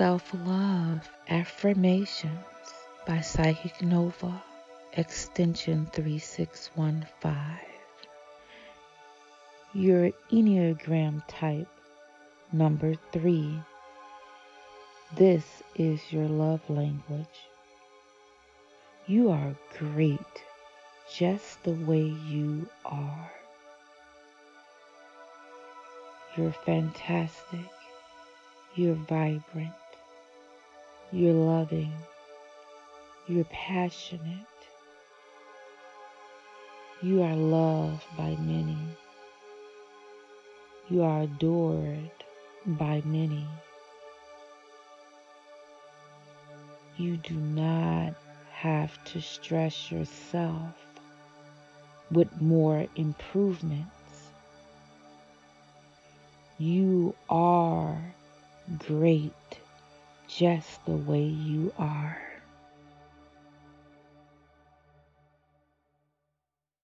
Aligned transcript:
Self 0.00 0.32
Love 0.46 1.06
Affirmations 1.28 2.32
by 3.06 3.20
Psychic 3.20 3.82
Nova, 3.82 4.42
extension 4.94 5.84
3615. 5.92 7.36
Your 9.74 10.10
Enneagram 10.32 11.22
type 11.28 11.68
number 12.50 12.94
three. 13.12 13.60
This 15.16 15.44
is 15.76 16.00
your 16.10 16.28
love 16.28 16.62
language. 16.70 17.50
You 19.06 19.28
are 19.28 19.54
great 19.78 20.44
just 21.14 21.62
the 21.62 21.72
way 21.72 22.04
you 22.26 22.66
are. 22.86 23.32
You're 26.38 26.56
fantastic. 26.64 27.68
You're 28.74 28.94
vibrant. 28.94 29.74
You're 31.12 31.34
loving. 31.34 31.92
You're 33.26 33.44
passionate. 33.46 34.46
You 37.02 37.22
are 37.22 37.34
loved 37.34 38.04
by 38.16 38.36
many. 38.36 38.78
You 40.88 41.02
are 41.02 41.22
adored 41.22 42.12
by 42.64 43.02
many. 43.04 43.44
You 46.96 47.16
do 47.16 47.34
not 47.34 48.14
have 48.52 49.02
to 49.06 49.20
stress 49.20 49.90
yourself 49.90 50.74
with 52.12 52.40
more 52.40 52.86
improvements. 52.94 54.30
You 56.58 57.16
are 57.28 58.00
great 58.86 59.32
just 60.40 60.84
the 60.86 60.96
way 60.96 61.22
you 61.24 61.72
are. 61.76 62.29